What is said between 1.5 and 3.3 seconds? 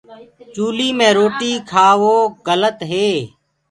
کآوو گَلت هي۔